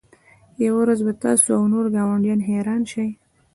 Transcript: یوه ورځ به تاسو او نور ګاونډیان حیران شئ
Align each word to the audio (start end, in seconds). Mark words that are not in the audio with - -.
یوه 0.65 0.79
ورځ 0.81 0.99
به 1.05 1.13
تاسو 1.23 1.47
او 1.57 1.63
نور 1.73 1.85
ګاونډیان 1.95 2.39
حیران 2.47 2.81
شئ 2.91 3.09